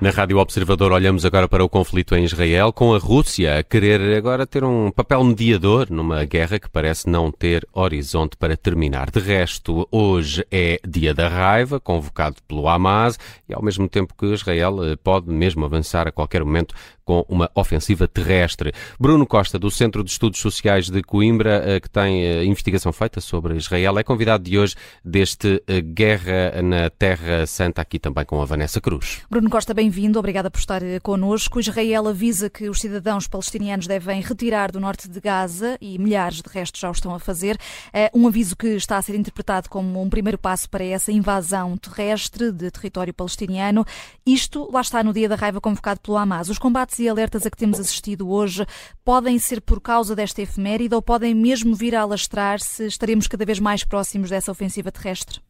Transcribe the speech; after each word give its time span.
Na 0.00 0.10
Rádio 0.10 0.38
Observador 0.38 0.92
olhamos 0.92 1.24
agora 1.24 1.48
para 1.48 1.64
o 1.64 1.68
conflito 1.68 2.14
em 2.14 2.24
Israel, 2.24 2.72
com 2.72 2.92
a 2.94 2.98
Rússia 2.98 3.58
a 3.58 3.62
querer 3.62 4.16
agora 4.16 4.46
ter 4.46 4.62
um 4.64 4.90
papel 4.90 5.22
mediador 5.22 5.88
numa 5.88 6.24
guerra 6.24 6.58
que 6.58 6.68
parece 6.68 7.08
não 7.08 7.30
ter 7.30 7.66
horizonte 7.72 8.36
para 8.36 8.56
terminar. 8.56 9.10
De 9.10 9.20
resto, 9.20 9.88
hoje 9.90 10.44
é 10.50 10.80
dia 10.86 11.14
da 11.14 11.28
raiva, 11.28 11.80
convocado 11.80 12.36
pelo 12.46 12.68
Hamas, 12.68 13.18
e 13.48 13.54
ao 13.54 13.62
mesmo 13.62 13.88
tempo 13.88 14.14
que 14.18 14.26
Israel 14.26 14.84
eh, 14.84 14.96
pode 14.96 15.30
mesmo 15.30 15.64
avançar 15.64 16.08
a 16.08 16.12
qualquer 16.12 16.44
momento 16.44 16.74
com 17.04 17.24
uma 17.28 17.50
ofensiva 17.54 18.08
terrestre. 18.08 18.72
Bruno 18.98 19.26
Costa, 19.26 19.58
do 19.58 19.70
Centro 19.70 20.02
de 20.02 20.10
Estudos 20.10 20.40
Sociais 20.40 20.90
de 20.90 21.02
Coimbra, 21.02 21.62
eh, 21.64 21.80
que 21.80 21.88
tem 21.88 22.24
eh, 22.24 22.44
investigação 22.44 22.92
feita 22.92 23.20
sobre 23.20 23.56
Israel, 23.56 23.98
é 23.98 24.02
convidado 24.02 24.44
de 24.44 24.58
hoje 24.58 24.74
deste 25.04 25.62
Guerra 25.94 26.60
na 26.62 26.90
Terra 26.90 27.46
Santa, 27.46 27.80
aqui 27.80 27.98
também 27.98 28.24
com 28.24 28.42
a 28.42 28.44
Vanessa 28.44 28.80
Cruz. 28.80 29.22
Bruno 29.30 29.48
Costa, 29.48 29.72
bem 29.72 29.84
bem-vindo, 29.84 30.18
obrigada 30.18 30.50
por 30.50 30.58
estar 30.58 30.82
eh, 30.82 30.98
connosco. 30.98 31.60
Israel 31.60 32.08
avisa 32.08 32.48
que 32.48 32.70
os 32.70 32.80
cidadãos 32.80 33.28
palestinianos 33.28 33.86
devem 33.86 34.22
retirar 34.22 34.72
do 34.72 34.80
norte 34.80 35.10
de 35.10 35.20
Gaza 35.20 35.76
e 35.78 35.98
milhares 35.98 36.40
de 36.40 36.48
restos 36.50 36.80
já 36.80 36.88
o 36.88 36.92
estão 36.92 37.14
a 37.14 37.18
fazer. 37.18 37.58
Eh, 37.92 38.10
um 38.14 38.26
aviso 38.26 38.56
que 38.56 38.68
está 38.68 38.96
a 38.96 39.02
ser 39.02 39.14
interpretado 39.14 39.68
como 39.68 40.02
um 40.02 40.08
primeiro 40.08 40.38
passo 40.38 40.70
para 40.70 40.82
essa 40.82 41.12
invasão 41.12 41.76
terrestre 41.76 42.50
de 42.50 42.70
território 42.70 43.12
palestiniano. 43.12 43.84
Isto 44.24 44.70
lá 44.72 44.80
está 44.80 45.04
no 45.04 45.12
dia 45.12 45.28
da 45.28 45.36
raiva 45.36 45.60
convocado 45.60 46.00
pelo 46.00 46.16
Hamas. 46.16 46.48
Os 46.48 46.58
combates 46.58 46.93
e 46.98 47.08
alertas 47.08 47.46
a 47.46 47.50
que 47.50 47.56
temos 47.56 47.78
assistido 47.78 48.30
hoje 48.30 48.64
podem 49.04 49.38
ser 49.38 49.60
por 49.60 49.80
causa 49.80 50.14
desta 50.14 50.42
efeméride 50.42 50.94
ou 50.94 51.02
podem 51.02 51.34
mesmo 51.34 51.74
vir 51.74 51.94
a 51.94 52.02
alastrar-se? 52.02 52.86
Estaremos 52.86 53.26
cada 53.26 53.44
vez 53.44 53.60
mais 53.60 53.84
próximos 53.84 54.30
dessa 54.30 54.50
ofensiva 54.50 54.90
terrestre? 54.90 55.40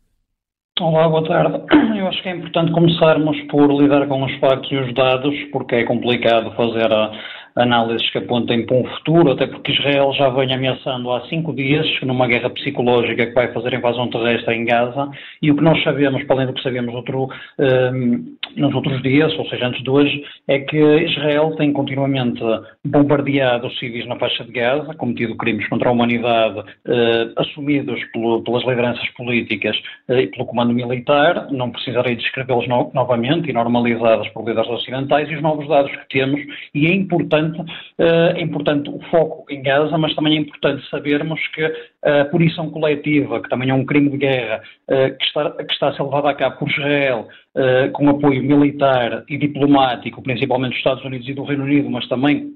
Olá, 0.81 1.09
boa 1.09 1.23
tarde. 1.27 1.63
Eu 1.97 2.09
acho 2.09 2.21
que 2.23 2.29
é 2.29 2.37
importante 2.37 2.73
começarmos 2.73 3.41
por 3.43 3.71
lidar 3.81 4.09
com 4.09 4.25
os 4.25 4.35
factos 4.41 4.71
e 4.73 4.77
os 4.77 4.93
dados, 4.95 5.35
porque 5.53 5.77
é 5.77 5.85
complicado 5.85 6.51
fazer 6.57 6.93
a, 6.93 7.13
análises 7.57 8.09
que 8.11 8.19
apontem 8.19 8.67
para 8.67 8.77
um 8.77 8.85
futuro, 8.85 9.33
até 9.33 9.47
porque 9.47 9.73
Israel 9.73 10.13
já 10.15 10.29
vem 10.31 10.53
ameaçando 10.53 11.11
há 11.13 11.27
cinco 11.29 11.55
dias, 11.55 11.87
numa 12.03 12.27
guerra 12.27 12.51
psicológica 12.51 13.27
que 13.27 13.33
vai 13.33 13.53
fazer 13.53 13.75
invasão 13.75 14.09
terrestre 14.09 14.55
em 14.55 14.65
Gaza, 14.65 15.09
e 15.41 15.51
o 15.51 15.57
que 15.57 15.63
nós 15.63 15.83
sabemos, 15.83 16.23
para 16.25 16.37
além 16.37 16.47
do 16.49 16.55
que 16.55 16.63
sabemos 16.63 16.95
outro, 16.95 17.29
um, 17.59 17.65
ehm, 17.65 18.25
nos 18.57 18.75
outros 18.75 19.01
dias, 19.03 19.33
ou 19.39 19.47
seja, 19.49 19.67
antes 19.67 19.83
de 19.83 19.91
hoje, 19.91 20.25
é 20.49 20.59
que 20.59 20.77
Israel 20.77 21.55
tem 21.57 21.73
continuamente 21.73 22.43
bombardeado 22.85 23.67
os 23.67 23.79
civis 23.79 24.07
na 24.07 24.17
faixa 24.17 24.45
de 24.45 24.53
Gaza, 24.53 24.95
cometido 24.95 25.37
crimes 25.37 25.69
contra 25.69 25.89
a 25.89 25.93
humanidade 25.93 26.59
uh, 26.59 27.33
assumidos 27.37 28.03
pelo, 28.13 28.43
pelas 28.43 28.65
lideranças 28.65 29.09
políticas 29.11 29.77
uh, 30.09 30.15
e 30.15 30.27
pelo 30.29 30.47
comando 30.47 30.73
militar, 30.73 31.49
não 31.51 31.71
precisarei 31.71 32.17
descrevê-los 32.17 32.69
no, 32.69 32.91
novamente, 32.95 33.51
e 33.51 33.53
normalizados 33.53 34.29
por 34.31 34.47
líderes 34.47 34.71
ocidentais, 34.71 35.29
e 35.31 35.35
os 35.35 35.43
novos 35.43 35.69
dados 35.69 35.91
que 35.91 36.09
temos, 36.09 36.41
e 36.75 36.87
é 36.87 36.95
importante 36.95 37.44
importante, 37.45 37.73
eh, 37.99 38.35
é 38.37 38.43
importante 38.43 38.91
o 38.91 38.99
foco 39.11 39.45
em 39.51 39.63
Gaza, 39.63 39.97
mas 39.99 40.15
também 40.15 40.37
é 40.37 40.41
importante 40.41 40.89
sabermos 40.89 41.41
que 41.49 41.73
a 42.03 42.25
punição 42.27 42.71
coletiva, 42.71 43.43
que 43.43 43.49
também 43.49 43.71
é 43.71 43.75
um 43.75 43.85
crime 43.85 44.11
de 44.11 44.19
guerra, 44.19 44.63
eh, 44.89 45.11
que 45.11 45.25
está, 45.25 45.51
que 45.51 45.73
está 45.73 45.89
a 45.89 45.95
ser 45.95 46.03
levada 46.03 46.31
a 46.31 46.35
cabo 46.35 46.59
por 46.59 46.71
Israel, 46.71 47.29
eh, 47.57 47.89
com 47.93 48.09
apoio 48.09 48.43
militar 48.43 49.25
e 49.29 49.37
diplomático, 49.37 50.23
principalmente 50.23 50.71
dos 50.71 50.79
Estados 50.79 51.05
Unidos 51.05 51.29
e 51.29 51.35
do 51.35 51.45
Reino 51.45 51.65
Unido, 51.65 51.91
mas 51.91 52.09
também 52.09 52.53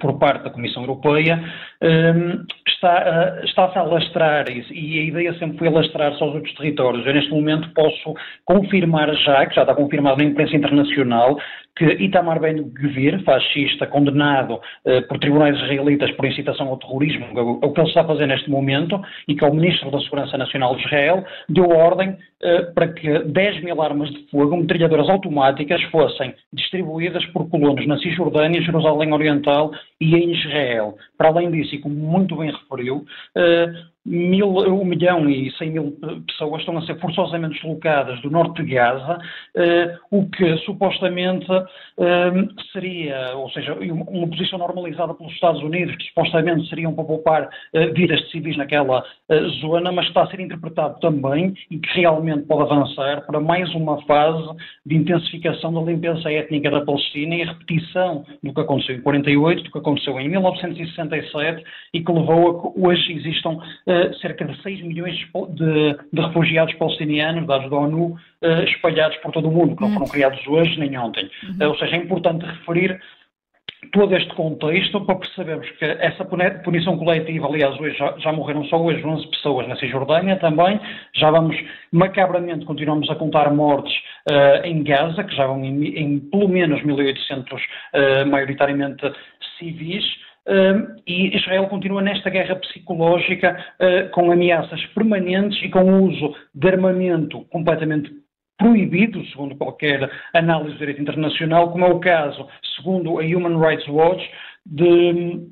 por 0.00 0.18
parte 0.18 0.44
da 0.44 0.50
Comissão 0.50 0.82
Europeia, 0.82 1.42
está, 2.66 3.40
está-se 3.44 3.78
a 3.78 3.80
alastrar 3.80 4.46
e 4.48 4.98
a 4.98 5.02
ideia 5.02 5.34
sempre 5.38 5.58
foi 5.58 5.68
alastrar-se 5.68 6.22
aos 6.22 6.34
outros 6.34 6.54
territórios. 6.54 7.06
Eu, 7.06 7.14
neste 7.14 7.30
momento, 7.30 7.68
posso 7.74 8.14
confirmar 8.44 9.12
já, 9.16 9.44
que 9.46 9.54
já 9.54 9.62
está 9.62 9.74
confirmado 9.74 10.18
na 10.18 10.24
imprensa 10.24 10.56
internacional, 10.56 11.38
que 11.76 11.84
Itamar 11.84 12.40
Ben-Gvir, 12.40 13.22
fascista, 13.22 13.86
condenado 13.86 14.60
eh, 14.84 15.00
por 15.02 15.18
tribunais 15.18 15.56
israelitas 15.56 16.10
por 16.12 16.26
incitação 16.26 16.68
ao 16.68 16.76
terrorismo, 16.76 17.26
é 17.36 17.40
o, 17.40 17.60
é 17.62 17.66
o 17.66 17.72
que 17.72 17.80
ele 17.80 17.88
está 17.88 18.00
a 18.00 18.06
fazer 18.06 18.26
neste 18.26 18.50
momento, 18.50 19.00
e 19.28 19.34
que 19.34 19.44
é 19.44 19.48
o 19.48 19.54
Ministro 19.54 19.90
da 19.90 20.00
Segurança 20.00 20.36
Nacional 20.36 20.74
de 20.74 20.84
Israel, 20.84 21.24
deu 21.48 21.68
ordem 21.70 22.16
para 22.74 22.92
que 22.92 23.18
10 23.18 23.64
mil 23.64 23.82
armas 23.82 24.10
de 24.10 24.26
fogo, 24.30 24.56
metralhadoras 24.56 25.08
automáticas, 25.08 25.82
fossem 25.84 26.34
distribuídas 26.52 27.24
por 27.26 27.48
colonos 27.50 27.86
na 27.86 27.98
Cisjordânia, 27.98 28.62
Jerusalém 28.62 29.12
Oriental 29.12 29.72
e 30.00 30.14
em 30.14 30.32
Israel. 30.32 30.96
Para 31.16 31.28
além 31.28 31.50
disso, 31.50 31.74
e 31.74 31.80
como 31.80 31.94
muito 31.94 32.36
bem 32.36 32.52
referiu, 32.52 33.04
eh, 33.36 33.72
mil, 34.08 34.48
um 34.48 34.84
milhão 34.84 35.28
e 35.28 35.50
cem 35.52 35.70
mil 35.70 35.96
pessoas 36.26 36.60
estão 36.60 36.76
a 36.78 36.82
ser 36.82 36.98
forçosamente 36.98 37.54
deslocadas 37.54 38.20
do 38.22 38.30
norte 38.30 38.62
de 38.62 38.74
Gaza, 38.74 39.18
uh, 39.18 39.98
o 40.10 40.28
que 40.30 40.56
supostamente 40.58 41.50
uh, 41.50 42.62
seria, 42.72 43.36
ou 43.36 43.50
seja, 43.50 43.74
uma 43.74 44.26
posição 44.28 44.58
normalizada 44.58 45.14
pelos 45.14 45.32
Estados 45.32 45.62
Unidos, 45.62 45.94
que 45.96 46.04
supostamente 46.08 46.68
seriam 46.68 46.94
para 46.94 47.04
poupar 47.04 47.44
uh, 47.44 47.94
vidas 47.94 48.20
de 48.20 48.30
civis 48.30 48.56
naquela 48.56 49.04
zona, 49.60 49.92
mas 49.92 50.06
está 50.06 50.22
a 50.22 50.26
ser 50.28 50.40
interpretado 50.40 50.98
também 51.00 51.54
e 51.70 51.78
que 51.78 52.00
realmente 52.00 52.46
pode 52.46 52.62
avançar 52.62 53.26
para 53.26 53.40
mais 53.40 53.72
uma 53.74 54.00
fase 54.02 54.48
de 54.86 54.96
intensificação 54.96 55.72
da 55.72 55.80
limpeza 55.80 56.32
étnica 56.32 56.70
da 56.70 56.80
Palestina 56.80 57.34
e 57.34 57.44
repetição 57.44 58.24
do 58.42 58.54
que 58.54 58.60
aconteceu 58.60 58.96
em 58.96 59.02
48, 59.02 59.64
do 59.64 59.70
que 59.70 59.78
aconteceu 59.78 60.18
em 60.18 60.28
1967 60.28 61.64
e 61.92 62.00
que 62.02 62.12
levou 62.12 62.50
a 62.50 62.72
que 62.72 62.80
hoje 62.80 63.12
existam 63.12 63.58
cerca 64.20 64.44
de 64.44 64.60
6 64.62 64.82
milhões 64.82 65.16
de, 65.50 65.96
de 66.12 66.20
refugiados 66.20 66.74
palestinianos, 66.74 67.46
dados 67.46 67.70
da 67.70 67.76
ONU, 67.76 68.06
uh, 68.06 68.62
espalhados 68.64 69.16
por 69.18 69.32
todo 69.32 69.48
o 69.48 69.52
mundo, 69.52 69.76
que 69.76 69.82
não 69.82 69.90
foram 69.90 70.06
uhum. 70.06 70.12
criados 70.12 70.46
hoje 70.46 70.78
nem 70.78 70.96
ontem. 70.98 71.30
Uhum. 71.42 71.66
Uh, 71.66 71.68
ou 71.70 71.78
seja, 71.78 71.96
é 71.96 71.98
importante 71.98 72.44
referir 72.44 73.00
todo 73.92 74.14
este 74.14 74.34
contexto 74.34 75.00
para 75.02 75.16
percebermos 75.16 75.70
que 75.72 75.84
essa 75.84 76.24
punição 76.24 76.98
coletiva, 76.98 77.46
aliás, 77.46 77.78
hoje 77.78 77.96
já, 77.96 78.14
já, 78.18 78.32
morreram 78.32 78.64
só 78.64 78.80
hoje 78.80 79.04
11 79.04 79.26
pessoas 79.28 79.68
na 79.68 79.76
Cisjordânia 79.76 80.36
também, 80.36 80.80
já 81.14 81.30
vamos, 81.30 81.56
macabramente, 81.92 82.66
continuamos 82.66 83.08
a 83.08 83.14
contar 83.14 83.52
mortes 83.52 83.94
uh, 84.30 84.66
em 84.66 84.82
Gaza, 84.82 85.22
que 85.24 85.34
já 85.34 85.46
vão 85.46 85.64
em, 85.64 85.84
em 85.96 86.18
pelo 86.18 86.48
menos 86.48 86.82
1.800, 86.82 87.54
uh, 87.54 88.26
maioritariamente 88.28 89.12
civis, 89.58 90.04
E 91.06 91.36
Israel 91.36 91.66
continua 91.68 92.00
nesta 92.00 92.30
guerra 92.30 92.56
psicológica 92.56 93.56
uh, 93.80 94.10
com 94.10 94.32
ameaças 94.32 94.84
permanentes 94.94 95.62
e 95.62 95.68
com 95.68 95.82
o 95.82 96.04
uso 96.04 96.34
de 96.54 96.68
armamento 96.68 97.44
completamente 97.50 98.10
proibido, 98.58 99.24
segundo 99.26 99.56
qualquer 99.56 100.10
análise 100.34 100.72
do 100.72 100.78
direito 100.78 101.00
internacional, 101.00 101.70
como 101.70 101.84
é 101.84 101.88
o 101.88 102.00
caso, 102.00 102.48
segundo 102.76 103.18
a 103.18 103.22
Human 103.22 103.58
Rights 103.60 103.86
Watch, 103.88 104.28
de 104.66 105.46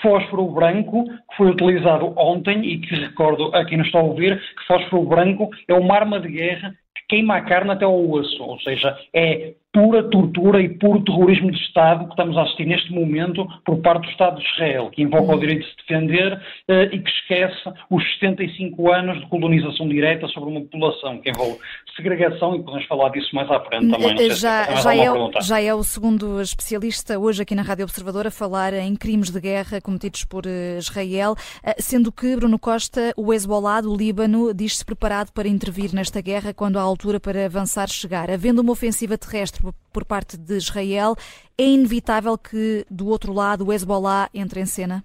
fósforo 0.00 0.48
branco 0.48 1.04
que 1.04 1.36
foi 1.36 1.50
utilizado 1.50 2.12
ontem 2.16 2.64
e 2.64 2.78
que 2.78 2.94
recordo 2.94 3.54
a 3.54 3.64
quem 3.64 3.78
nos 3.78 3.86
está 3.86 4.00
a 4.00 4.02
ouvir 4.02 4.36
que 4.38 4.66
fósforo 4.66 5.04
branco 5.04 5.50
é 5.68 5.74
uma 5.74 5.94
arma 5.94 6.18
de 6.18 6.28
guerra 6.28 6.74
que 6.96 7.02
queima 7.08 7.36
a 7.36 7.42
carne 7.42 7.70
até 7.70 7.84
ao 7.84 8.10
osso, 8.10 8.42
ou 8.42 8.58
seja, 8.60 8.96
é 9.14 9.54
pura 9.76 10.02
tortura 10.04 10.62
e 10.62 10.70
puro 10.70 11.04
terrorismo 11.04 11.50
de 11.50 11.58
Estado 11.58 12.06
que 12.06 12.12
estamos 12.12 12.34
a 12.38 12.44
assistir 12.44 12.64
neste 12.64 12.90
momento 12.90 13.46
por 13.62 13.76
parte 13.82 14.06
do 14.06 14.10
Estado 14.10 14.40
de 14.40 14.46
Israel, 14.54 14.88
que 14.90 15.02
invoca 15.02 15.34
o 15.34 15.38
direito 15.38 15.66
de 15.66 15.70
se 15.70 15.76
defender 15.76 16.32
uh, 16.32 16.94
e 16.94 16.98
que 16.98 17.10
esquece 17.10 17.60
os 17.90 18.02
75 18.18 18.90
anos 18.90 19.20
de 19.20 19.26
colonização 19.26 19.86
direta 19.86 20.26
sobre 20.28 20.48
uma 20.48 20.62
população, 20.62 21.18
que 21.20 21.28
envolve 21.28 21.58
segregação, 21.94 22.56
e 22.56 22.62
podemos 22.62 22.86
falar 22.86 23.10
disso 23.10 23.28
mais 23.34 23.50
à 23.50 23.60
frente 23.60 23.90
também. 23.90 24.30
Já, 24.30 24.64
já, 24.76 24.96
é, 24.96 25.42
já 25.42 25.60
é 25.60 25.74
o 25.74 25.82
segundo 25.82 26.40
especialista 26.40 27.18
hoje 27.18 27.42
aqui 27.42 27.54
na 27.54 27.62
Rádio 27.62 27.84
Observador 27.84 28.26
a 28.26 28.30
falar 28.30 28.72
em 28.72 28.96
crimes 28.96 29.28
de 29.28 29.40
guerra 29.40 29.78
cometidos 29.82 30.24
por 30.24 30.46
eh, 30.46 30.78
Israel, 30.78 31.34
eh, 31.62 31.74
sendo 31.78 32.10
que 32.10 32.34
Bruno 32.34 32.58
Costa, 32.58 33.12
o 33.14 33.32
Hezbollah 33.32 33.82
do 33.82 33.94
Líbano, 33.94 34.54
diz-se 34.54 34.84
preparado 34.84 35.32
para 35.32 35.48
intervir 35.48 35.92
nesta 35.92 36.22
guerra 36.22 36.54
quando 36.54 36.78
a 36.78 36.82
altura 36.82 37.20
para 37.20 37.44
avançar 37.44 37.88
chegar. 37.88 38.30
Havendo 38.30 38.62
uma 38.62 38.72
ofensiva 38.72 39.18
terrestre 39.18 39.65
por 39.92 40.04
parte 40.04 40.36
de 40.36 40.54
Israel, 40.56 41.14
é 41.58 41.64
inevitável 41.64 42.36
que 42.36 42.84
do 42.90 43.08
outro 43.08 43.32
lado 43.32 43.66
o 43.66 43.72
Hezbollah 43.72 44.28
entre 44.34 44.60
em 44.60 44.66
cena? 44.66 45.04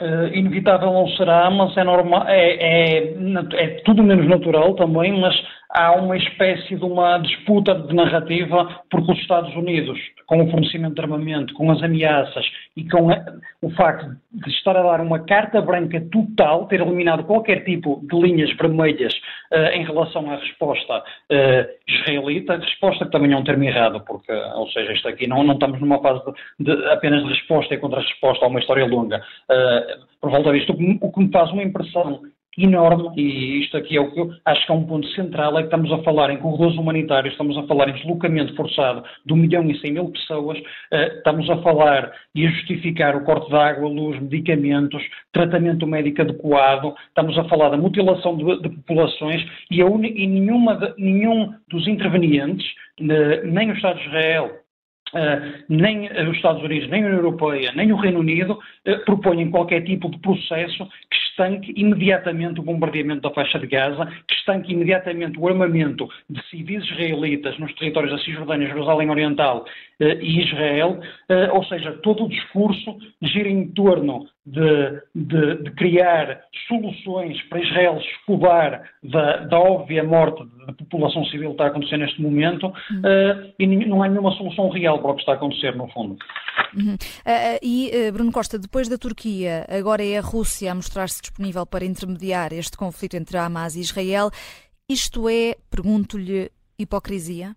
Uh, 0.00 0.34
inevitável 0.34 0.92
não 0.92 1.06
será, 1.08 1.50
mas 1.50 1.76
é 1.76 1.84
normal, 1.84 2.26
é, 2.26 2.54
é, 2.54 3.14
é, 3.54 3.66
tudo 3.84 4.02
menos 4.02 4.26
natural 4.26 4.74
também, 4.74 5.20
mas 5.20 5.34
há 5.72 5.92
uma 5.92 6.16
espécie 6.16 6.76
de 6.76 6.84
uma 6.84 7.18
disputa 7.18 7.74
de 7.74 7.94
narrativa 7.94 8.82
porque 8.90 9.12
os 9.12 9.18
Estados 9.18 9.54
Unidos, 9.56 9.98
com 10.26 10.42
o 10.42 10.50
fornecimento 10.50 10.94
de 10.94 11.00
armamento, 11.00 11.54
com 11.54 11.70
as 11.70 11.82
ameaças 11.82 12.44
e 12.76 12.88
com 12.88 13.10
a, 13.10 13.24
o 13.62 13.70
facto 13.70 14.14
de 14.32 14.50
estar 14.50 14.76
a 14.76 14.82
dar 14.82 15.00
uma 15.00 15.20
carta 15.20 15.60
branca 15.60 16.00
total, 16.12 16.66
ter 16.66 16.80
eliminado 16.80 17.24
qualquer 17.24 17.64
tipo 17.64 18.00
de 18.02 18.20
linhas 18.20 18.54
vermelhas 18.56 19.14
uh, 19.52 19.72
em 19.74 19.84
relação 19.84 20.30
à 20.30 20.36
resposta 20.36 20.98
uh, 20.98 21.68
israelita, 21.88 22.56
resposta 22.56 23.06
que 23.06 23.10
também 23.10 23.32
é 23.32 23.36
um 23.36 23.44
termo 23.44 23.64
errado, 23.64 24.02
porque, 24.06 24.32
ou 24.32 24.68
seja, 24.68 24.92
isto 24.92 25.08
aqui 25.08 25.26
não, 25.26 25.42
não 25.42 25.54
estamos 25.54 25.80
numa 25.80 26.00
fase 26.00 26.22
de, 26.58 26.76
de 26.76 26.90
apenas 26.90 27.22
de 27.22 27.30
resposta 27.30 27.74
e 27.74 27.78
contra-resposta 27.78 28.44
a 28.44 28.48
uma 28.48 28.60
história 28.60 28.86
longa. 28.86 29.22
Uh, 29.50 30.12
por 30.20 30.30
volta 30.30 30.52
disto, 30.52 30.72
o 30.72 31.12
que 31.12 31.20
me 31.20 31.32
faz 31.32 31.50
uma 31.50 31.62
impressão 31.62 32.20
enorme, 32.58 33.10
e 33.16 33.62
isto 33.62 33.76
aqui 33.76 33.96
é 33.96 34.00
o 34.00 34.10
que 34.10 34.20
eu 34.20 34.30
acho 34.44 34.66
que 34.66 34.72
é 34.72 34.74
um 34.74 34.84
ponto 34.84 35.06
central, 35.08 35.56
é 35.58 35.62
que 35.62 35.68
estamos 35.68 35.90
a 35.92 36.02
falar 36.02 36.30
em 36.30 36.36
corredores 36.36 36.76
humanitários, 36.76 37.32
estamos 37.32 37.56
a 37.56 37.62
falar 37.62 37.88
em 37.88 37.94
deslocamento 37.94 38.54
forçado 38.54 39.02
de 39.24 39.32
1 39.32 39.36
milhão 39.36 39.70
e 39.70 39.78
100 39.78 39.92
mil 39.92 40.08
pessoas, 40.10 40.58
uh, 40.58 41.16
estamos 41.16 41.48
a 41.48 41.56
falar 41.62 42.12
e 42.34 42.46
a 42.46 42.50
justificar 42.50 43.16
o 43.16 43.24
corte 43.24 43.48
de 43.48 43.56
água, 43.56 43.88
luz, 43.88 44.20
medicamentos, 44.20 45.02
tratamento 45.32 45.86
médico 45.86 46.22
adequado, 46.22 46.94
estamos 47.08 47.38
a 47.38 47.44
falar 47.44 47.70
da 47.70 47.76
mutilação 47.76 48.36
de, 48.36 48.62
de 48.62 48.68
populações 48.68 49.42
e, 49.70 49.80
a 49.80 49.86
e 49.86 50.26
nenhuma 50.26 50.76
de, 50.76 50.94
nenhum 50.98 51.54
dos 51.68 51.88
intervenientes, 51.88 52.66
nem 53.00 53.70
o 53.70 53.74
Estado 53.74 53.98
de 53.98 54.06
Israel, 54.08 54.61
Uh, 55.12 55.62
nem 55.68 56.06
os 56.06 56.36
Estados 56.36 56.62
Unidos, 56.62 56.88
nem 56.88 57.02
a 57.02 57.06
União 57.06 57.18
Europeia, 57.18 57.70
nem 57.76 57.92
o 57.92 57.96
Reino 57.96 58.20
Unido 58.20 58.58
uh, 58.88 59.04
propõem 59.04 59.50
qualquer 59.50 59.82
tipo 59.82 60.10
de 60.10 60.18
processo 60.18 60.86
que 61.10 61.16
estanque 61.28 61.74
imediatamente 61.76 62.60
o 62.60 62.62
bombardeamento 62.62 63.20
da 63.20 63.30
faixa 63.30 63.58
de 63.58 63.66
Gaza, 63.66 64.06
que 64.26 64.34
estanque 64.34 64.72
imediatamente 64.72 65.38
o 65.38 65.46
armamento 65.46 66.08
de 66.30 66.42
civis 66.48 66.82
israelitas 66.84 67.58
nos 67.58 67.74
territórios 67.74 68.12
da 68.12 68.18
Cisjordânia, 68.24 68.68
Jerusalém 68.68 69.10
Oriental 69.10 69.66
e 70.20 70.42
Israel, 70.42 71.00
ou 71.52 71.64
seja, 71.64 71.92
todo 72.02 72.24
o 72.24 72.28
discurso 72.28 72.96
gira 73.22 73.48
em 73.48 73.68
torno 73.68 74.26
de, 74.44 75.00
de, 75.14 75.62
de, 75.62 75.70
criar 75.72 76.40
soluções 76.66 77.40
para 77.42 77.60
Israel 77.60 77.98
escovar 77.98 78.82
da, 79.02 79.36
da, 79.44 79.58
óbvia 79.58 80.02
morte 80.02 80.42
da 80.66 80.72
população 80.72 81.24
civil 81.26 81.50
que 81.50 81.54
está 81.54 81.64
a 81.64 81.68
acontecer 81.68 81.96
neste 81.96 82.20
momento 82.20 82.66
uhum. 82.66 82.98
uh, 82.98 83.52
e 83.56 83.66
não 83.86 84.02
há 84.02 84.08
nenhuma 84.08 84.32
solução 84.32 84.68
real 84.70 85.00
para 85.00 85.12
o 85.12 85.14
que 85.14 85.20
está 85.20 85.32
a 85.32 85.34
acontecer, 85.36 85.76
no 85.76 85.88
fundo. 85.92 86.16
Uhum. 86.76 86.94
Uh, 86.94 87.58
e, 87.62 88.10
Bruno 88.12 88.32
Costa, 88.32 88.58
depois 88.58 88.88
da 88.88 88.98
Turquia, 88.98 89.64
agora 89.68 90.04
é 90.04 90.18
a 90.18 90.22
Rússia 90.22 90.72
a 90.72 90.74
mostrar-se 90.74 91.22
disponível 91.22 91.64
para 91.64 91.84
intermediar 91.84 92.52
este 92.52 92.76
conflito 92.76 93.16
entre 93.16 93.38
Hamas 93.38 93.76
e 93.76 93.80
Israel. 93.80 94.30
Isto 94.88 95.28
é, 95.28 95.54
pergunto-lhe, 95.70 96.50
hipocrisia? 96.76 97.54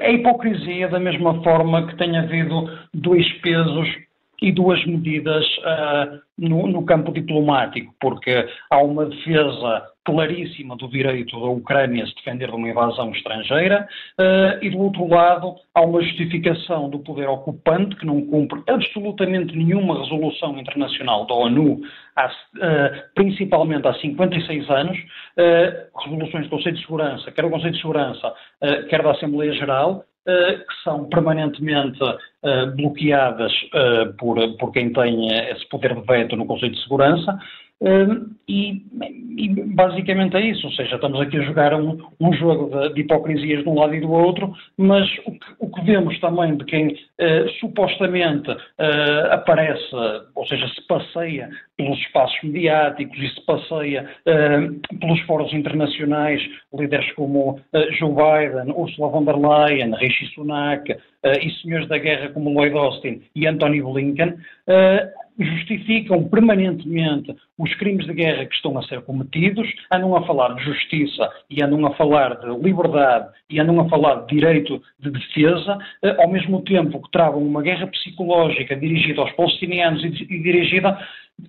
É 0.00 0.12
hipocrisia 0.12 0.88
da 0.88 0.98
mesma 0.98 1.42
forma 1.42 1.86
que 1.86 1.96
tem 1.96 2.16
havido 2.16 2.70
dois 2.94 3.30
pesos 3.40 3.88
e 4.40 4.50
duas 4.50 4.84
medidas 4.86 5.44
uh, 5.58 6.20
no, 6.36 6.66
no, 6.66 6.84
campo 6.84 7.12
diplomático, 7.12 7.94
porque 8.00 8.48
há 8.70 8.78
uma 8.78 9.06
defesa 9.06 9.84
claríssima 10.04 10.76
do 10.76 10.88
direito 10.88 11.38
da 11.38 11.46
Ucrânia 11.46 12.04
a 12.04 12.06
se 12.06 12.14
defender 12.16 12.48
de 12.48 12.56
uma 12.56 12.68
invasão 12.68 13.10
estrangeira 13.12 13.86
uh, 14.18 14.64
e, 14.64 14.70
do 14.70 14.78
outro 14.78 15.06
lado, 15.08 15.54
há 15.74 15.80
uma 15.82 16.02
justificação 16.02 16.90
do 16.90 16.98
poder 16.98 17.28
ocupante 17.28 17.96
que 17.96 18.06
não 18.06 18.20
cumpre 18.26 18.62
absolutamente 18.68 19.56
nenhuma 19.56 20.00
resolução 20.00 20.58
internacional 20.58 21.26
da 21.26 21.34
ONU, 21.34 21.80
há, 22.16 22.26
uh, 22.26 22.30
principalmente 23.14 23.86
há 23.86 23.94
56 23.94 24.70
anos, 24.70 24.98
resoluções 26.04 26.44
do 26.44 26.50
Conselho 26.50 26.76
de 26.76 26.82
Segurança, 26.82 27.30
quer 27.30 27.42
do 27.42 27.50
Conselho 27.50 27.72
de 27.72 27.80
Segurança, 27.80 28.34
quer 28.88 29.02
da 29.02 29.12
Assembleia 29.12 29.52
Geral, 29.54 30.04
que 30.24 30.84
são 30.84 31.08
permanentemente 31.08 32.00
uh, 32.02 32.76
bloqueadas 32.76 33.52
uh, 33.52 34.12
por, 34.18 34.36
por 34.56 34.72
quem 34.72 34.92
tem 34.92 35.26
esse 35.50 35.68
poder 35.68 35.94
de 35.94 36.06
veto 36.06 36.36
no 36.36 36.46
Conselho 36.46 36.72
de 36.72 36.82
Segurança, 36.82 37.38
e, 38.48 38.82
e, 39.36 39.48
basicamente 39.74 40.36
é 40.36 40.40
isso, 40.40 40.66
ou 40.66 40.72
seja, 40.72 40.96
estamos 40.96 41.20
aqui 41.20 41.38
a 41.38 41.42
jogar 41.42 41.74
um, 41.74 41.98
um 42.20 42.32
jogo 42.32 42.70
de, 42.70 42.94
de, 42.94 43.00
hipocrisias 43.00 43.62
de 43.62 43.68
um 43.68 43.78
lado 43.78 43.94
e 43.94 44.00
do 44.00 44.10
outro, 44.10 44.52
mas 44.76 45.08
o 45.26 45.32
que, 45.32 45.46
o 45.58 45.70
que 45.70 45.84
vemos 45.84 46.18
também 46.20 46.56
de 46.56 46.64
quem 46.64 46.88
uh, 46.88 47.48
supostamente 47.60 48.50
uh, 48.50 49.32
aparece, 49.32 49.94
ou 50.34 50.46
seja, 50.46 50.68
se 50.68 50.86
passeia 50.86 51.50
pelos 51.76 51.98
espaços 51.98 52.36
mediáticos 52.42 53.18
e 53.18 53.28
se 53.28 53.40
passeia 53.46 54.08
uh, 54.26 54.98
pelos 54.98 55.20
fóruns 55.22 55.52
internacionais, 55.52 56.42
líderes 56.74 57.10
como 57.12 57.60
Joe 57.98 58.10
Biden, 58.10 58.72
Ursula 58.74 59.08
von 59.08 59.24
der 59.24 59.36
Leyen, 59.36 59.94
Rishi 59.94 60.26
Sunak 60.34 60.96
e 61.24 61.50
senhores 61.60 61.86
da 61.88 61.98
guerra 61.98 62.30
como 62.30 62.50
Lloyd 62.50 62.76
Austin 62.76 63.22
e 63.36 63.46
Anthony 63.46 63.80
Blinken, 63.82 64.36
justificam 65.38 66.28
permanentemente 66.28 67.34
os 67.58 67.74
crimes 67.76 68.06
de 68.06 68.14
guerra 68.14 68.46
que 68.46 68.54
estão 68.54 68.76
a 68.78 68.82
ser 68.82 69.02
cometidos, 69.02 69.66
andam 69.92 70.14
a 70.16 70.26
falar 70.26 70.54
de 70.54 70.64
justiça 70.64 71.30
e 71.50 71.62
andam 71.62 71.84
a 71.86 71.94
falar 71.94 72.36
de 72.40 72.48
liberdade 72.62 73.28
e 73.48 73.60
andam 73.60 73.80
a 73.80 73.88
falar 73.88 74.26
de 74.26 74.34
direito 74.34 74.82
de 74.98 75.10
defesa, 75.10 75.78
eh, 76.02 76.16
ao 76.18 76.30
mesmo 76.30 76.62
tempo 76.62 77.00
que 77.02 77.10
travam 77.10 77.42
uma 77.42 77.62
guerra 77.62 77.86
psicológica 77.86 78.76
dirigida 78.76 79.20
aos 79.20 79.32
palestinianos 79.32 80.04
e 80.04 80.10
dirigida 80.10 80.98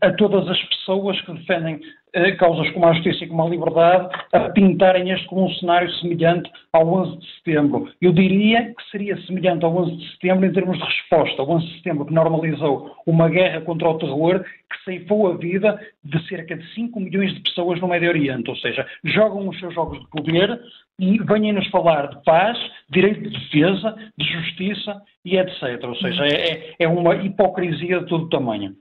a 0.01 0.11
todas 0.13 0.47
as 0.47 0.61
pessoas 0.63 1.19
que 1.21 1.33
defendem 1.33 1.79
eh, 2.13 2.31
causas 2.33 2.69
como 2.71 2.85
a 2.85 2.93
justiça 2.93 3.23
e 3.23 3.27
como 3.27 3.43
a 3.43 3.49
liberdade 3.49 4.09
a 4.31 4.49
pintarem 4.49 5.09
este 5.11 5.25
como 5.27 5.45
um 5.45 5.53
cenário 5.55 5.91
semelhante 5.95 6.49
ao 6.71 6.87
11 6.87 7.17
de 7.17 7.27
setembro. 7.35 7.89
Eu 8.01 8.11
diria 8.11 8.73
que 8.75 8.91
seria 8.91 9.19
semelhante 9.23 9.65
ao 9.65 9.75
11 9.75 9.97
de 9.97 10.11
setembro 10.11 10.45
em 10.45 10.53
termos 10.53 10.77
de 10.77 10.83
resposta. 10.83 11.41
O 11.41 11.49
11 11.51 11.67
de 11.67 11.77
setembro 11.77 12.05
que 12.05 12.13
normalizou 12.13 12.95
uma 13.05 13.29
guerra 13.29 13.61
contra 13.61 13.89
o 13.89 13.97
terror 13.97 14.43
que 14.43 14.83
ceifou 14.83 15.31
a 15.31 15.37
vida 15.37 15.79
de 16.03 16.27
cerca 16.27 16.55
de 16.55 16.73
5 16.73 16.99
milhões 16.99 17.33
de 17.33 17.41
pessoas 17.41 17.79
no 17.79 17.87
Médio 17.87 18.09
Oriente. 18.09 18.49
Ou 18.49 18.57
seja, 18.57 18.85
jogam 19.03 19.47
os 19.47 19.59
seus 19.59 19.73
jogos 19.73 19.99
de 19.99 20.07
poder 20.09 20.59
e 20.99 21.17
venham-nos 21.19 21.67
falar 21.69 22.07
de 22.07 22.23
paz, 22.23 22.57
direito 22.89 23.21
de 23.21 23.29
defesa, 23.29 23.95
de 24.17 24.25
justiça 24.25 25.01
e 25.25 25.37
etc. 25.37 25.83
Ou 25.83 25.95
seja, 25.95 26.25
é, 26.27 26.75
é 26.79 26.87
uma 26.87 27.15
hipocrisia 27.15 27.99
de 28.01 28.05
todo 28.07 28.29
tamanho. 28.29 28.75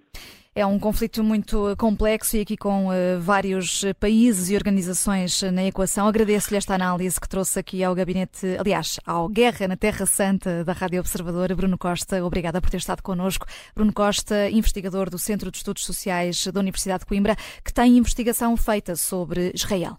É 0.54 0.66
um 0.66 0.78
conflito 0.78 1.24
muito 1.24 1.74
complexo 1.78 2.36
e 2.36 2.42
aqui 2.42 2.58
com 2.58 2.88
uh, 2.88 3.18
vários 3.18 3.86
países 3.98 4.50
e 4.50 4.54
organizações 4.54 5.40
na 5.44 5.64
equação. 5.64 6.06
Agradeço-lhe 6.06 6.58
esta 6.58 6.74
análise 6.74 7.18
que 7.18 7.26
trouxe 7.26 7.58
aqui 7.58 7.82
ao 7.82 7.94
gabinete, 7.94 8.58
aliás, 8.60 9.00
ao 9.06 9.30
Guerra 9.30 9.66
na 9.66 9.78
Terra 9.78 10.04
Santa 10.04 10.62
da 10.62 10.74
Rádio 10.74 11.00
Observador. 11.00 11.54
Bruno 11.54 11.78
Costa, 11.78 12.22
obrigada 12.22 12.60
por 12.60 12.68
ter 12.68 12.76
estado 12.76 13.02
connosco. 13.02 13.46
Bruno 13.74 13.94
Costa, 13.94 14.50
investigador 14.50 15.08
do 15.08 15.18
Centro 15.18 15.50
de 15.50 15.56
Estudos 15.56 15.86
Sociais 15.86 16.46
da 16.46 16.60
Universidade 16.60 17.00
de 17.00 17.06
Coimbra, 17.06 17.34
que 17.64 17.72
tem 17.72 17.96
investigação 17.96 18.54
feita 18.54 18.94
sobre 18.94 19.52
Israel. 19.54 19.96